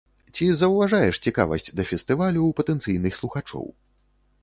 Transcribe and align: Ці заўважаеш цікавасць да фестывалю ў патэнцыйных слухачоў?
Ці 0.37 0.45
заўважаеш 0.61 1.19
цікавасць 1.27 1.71
да 1.81 1.87
фестывалю 1.91 2.41
ў 2.45 2.51
патэнцыйных 2.63 3.13
слухачоў? 3.23 3.73